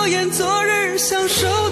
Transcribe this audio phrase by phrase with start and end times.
[0.00, 1.69] 诺言昨日相守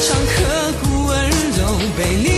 [0.00, 2.37] 场刻骨温柔被你。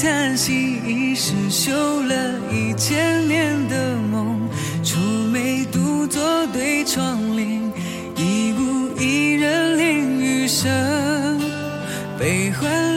[0.00, 4.48] 叹息，一世修了一千年的梦。
[4.84, 4.96] 出
[5.32, 7.60] 眉独坐对窗棂，
[8.16, 10.70] 一屋一人淋雨声，
[12.16, 12.87] 悲欢。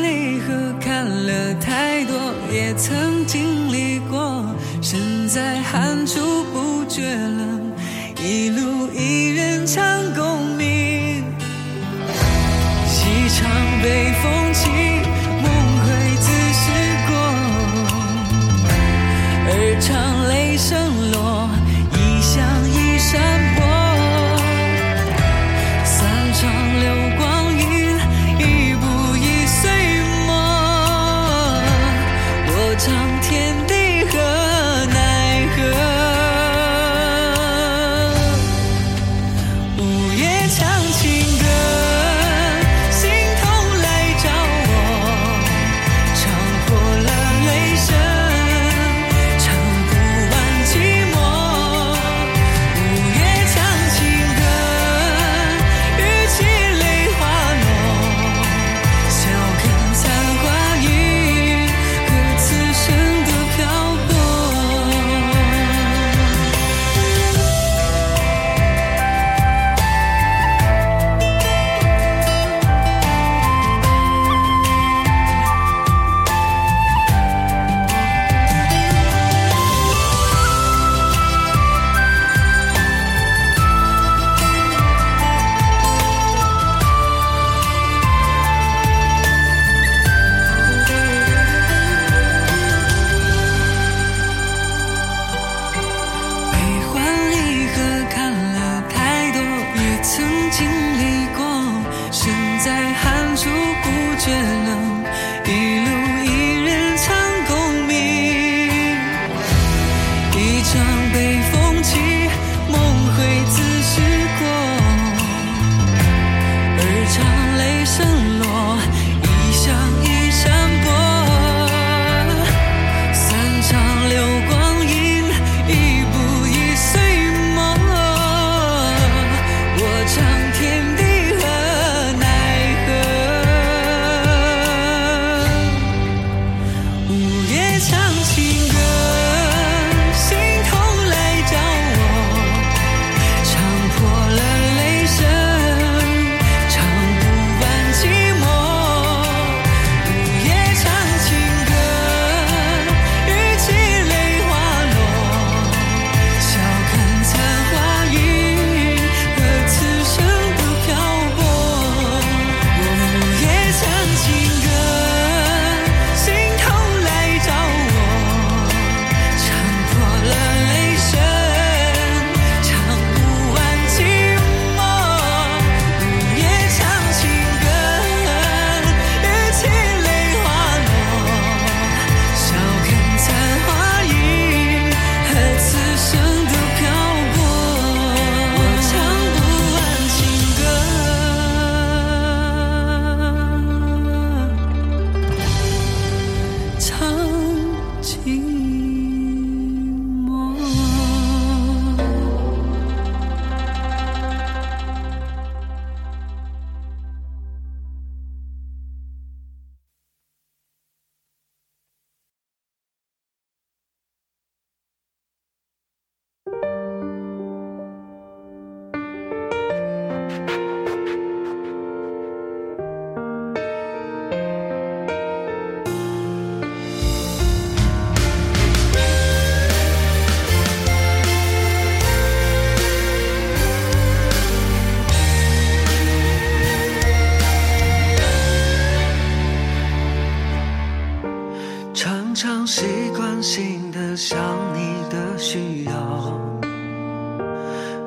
[242.34, 244.40] 常常习惯性的想
[244.74, 245.92] 你的需要，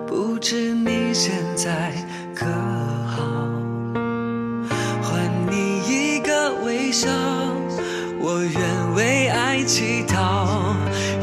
[0.07, 1.93] 不知你现在
[2.35, 2.47] 可
[3.07, 3.23] 好？
[5.03, 7.07] 还你一个微笑，
[8.19, 10.75] 我愿为爱乞讨，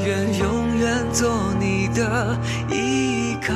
[0.06, 1.28] 愿永远做
[1.60, 2.38] 你的
[2.70, 3.56] 依靠。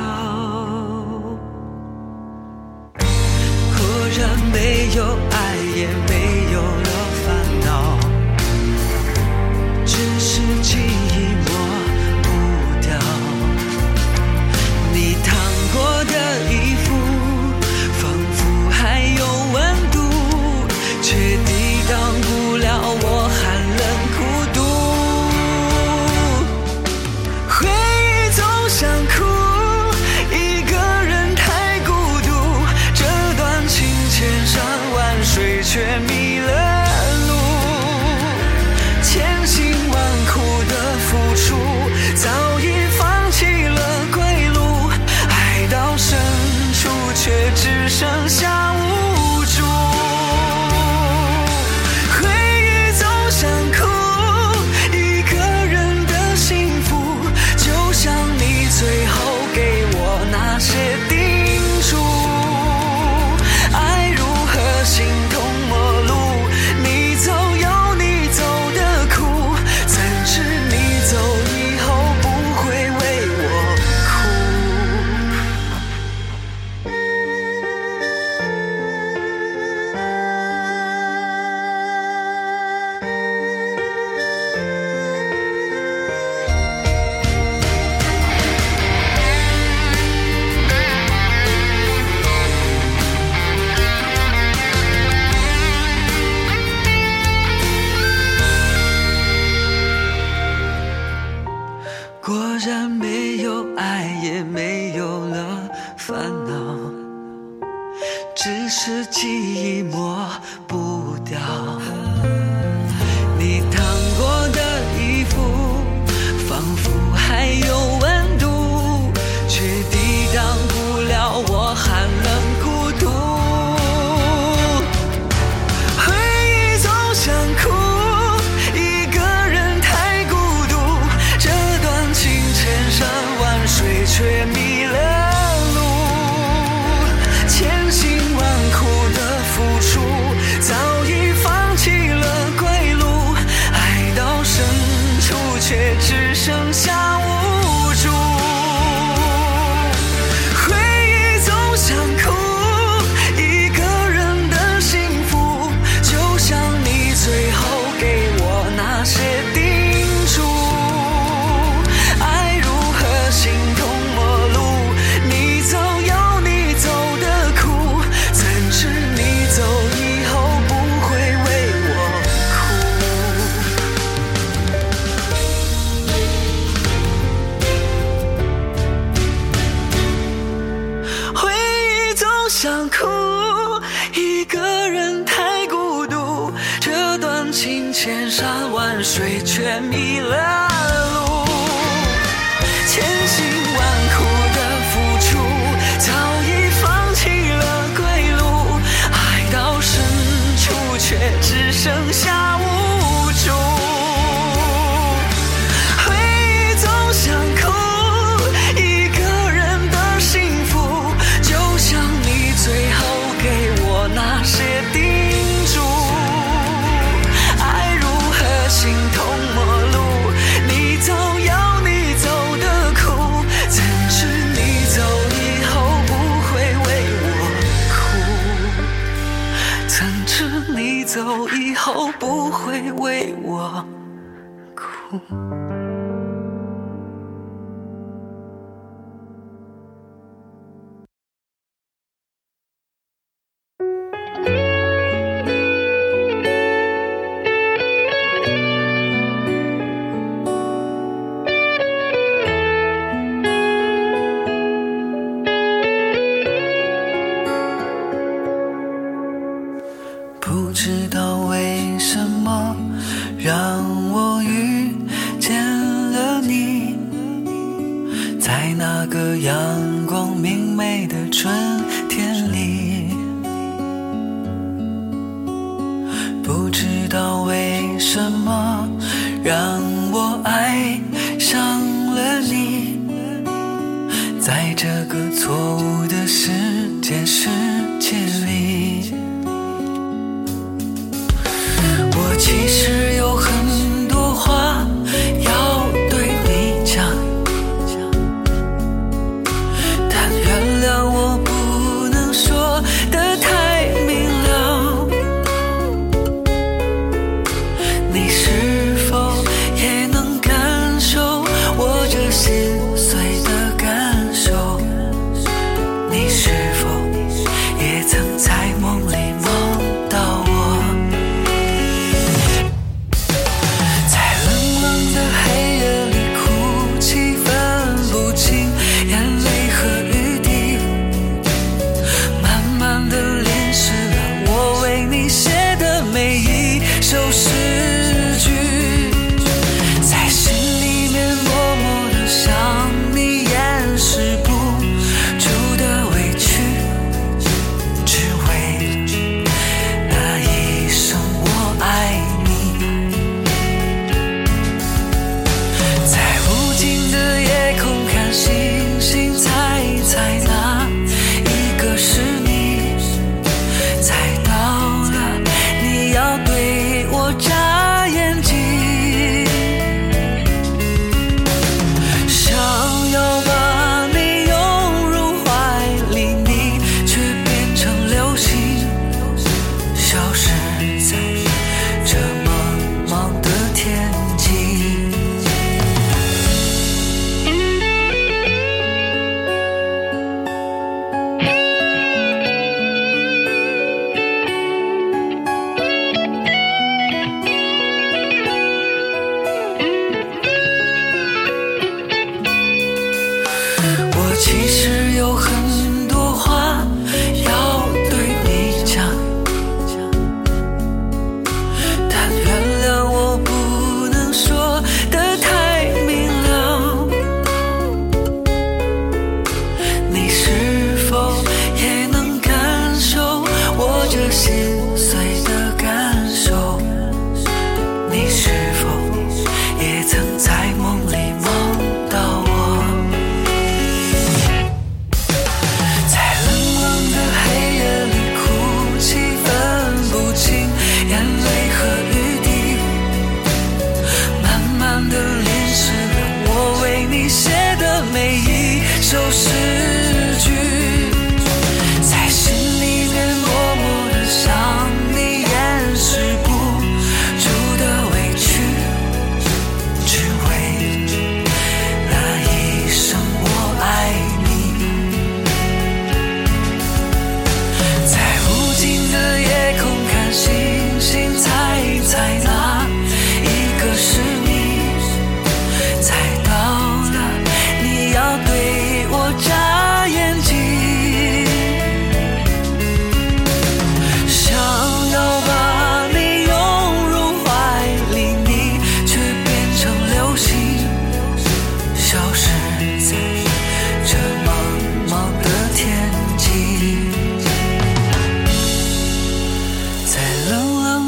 [2.98, 3.86] 果
[4.18, 6.05] 然没有爱也。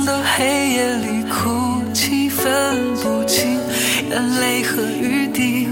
[0.08, 3.60] 的黑夜里哭泣，分不清
[4.08, 5.68] 眼泪和雨滴，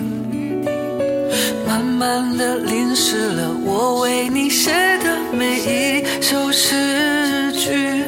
[1.66, 8.05] 慢慢的淋湿了我为你写的每一首诗句，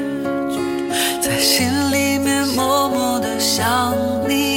[1.18, 3.96] 在心里面默默的想
[4.28, 4.47] 你。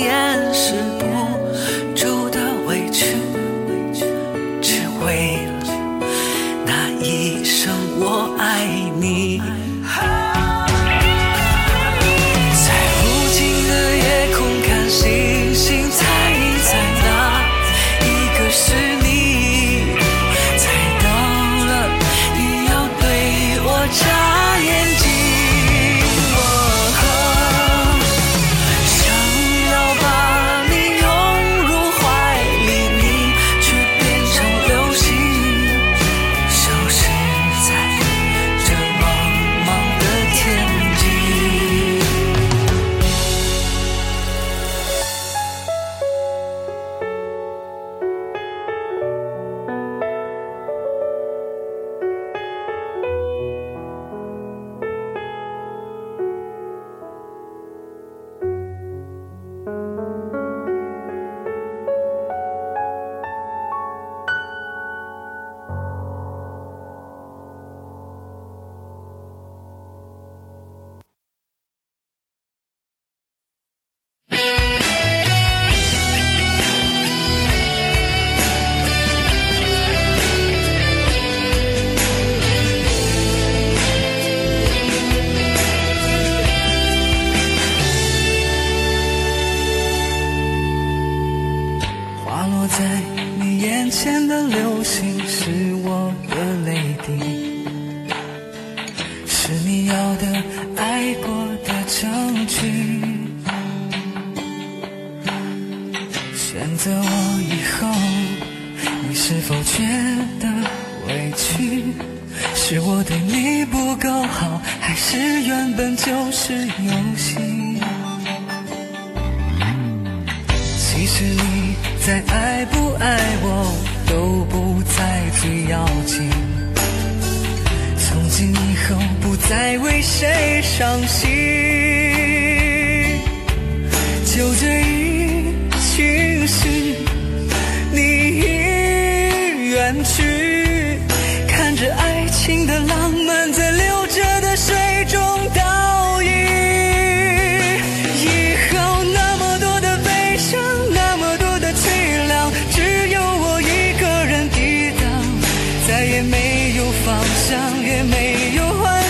[156.24, 159.01] 没有方向也没有幻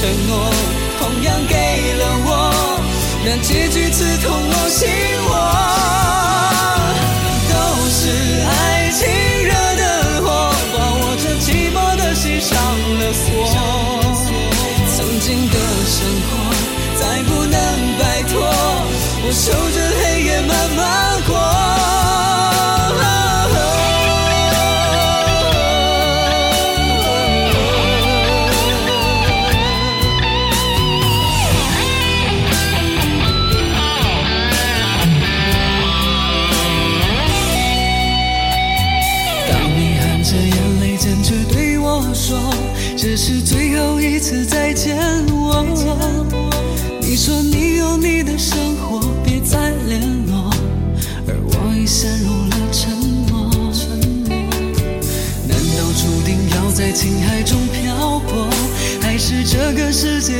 [0.00, 0.48] 承诺
[1.00, 1.56] 同样给
[1.94, 2.80] 了我
[3.24, 4.88] 那结局刺痛我心
[5.26, 5.77] 窝
[56.98, 58.50] 情海中漂泊
[59.00, 60.37] 还是这个世界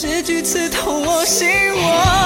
[0.00, 2.19] 结局刺痛我心窝。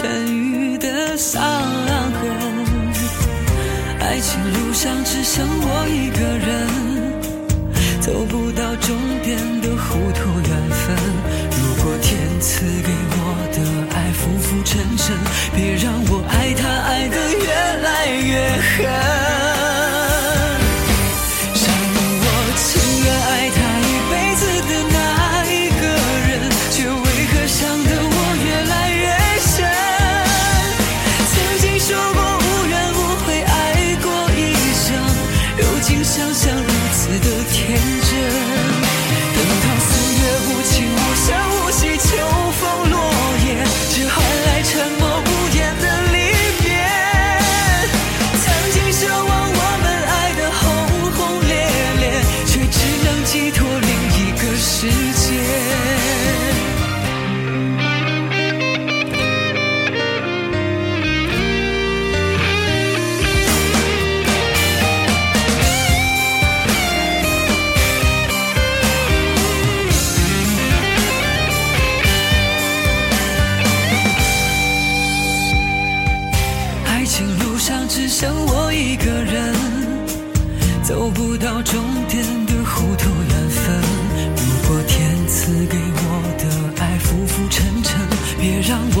[0.00, 1.92] 痊愈的伤痕，
[4.00, 6.48] 爱情路上只剩我一个人，
[8.00, 10.96] 走不到终点的糊涂缘分。
[11.50, 13.22] 如果天赐给我
[13.52, 13.60] 的
[13.94, 15.14] 爱浮浮沉沉，
[15.54, 19.59] 别让我爱他爱得越来越狠。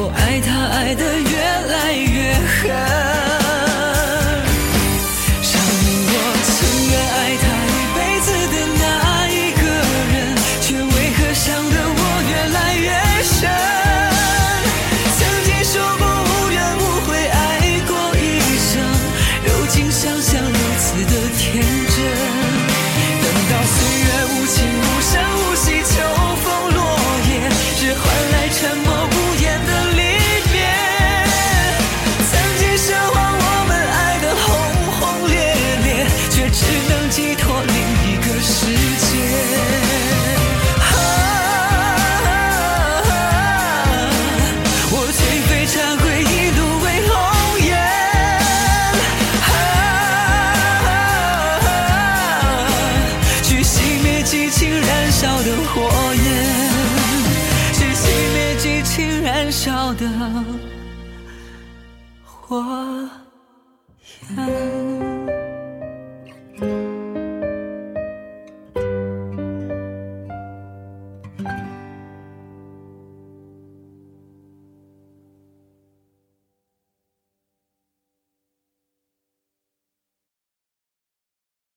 [0.02, 1.36] 我爱他，爱得越
[1.68, 2.99] 来越狠。